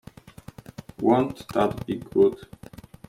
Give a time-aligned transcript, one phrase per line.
[0.99, 2.47] Won't that be good!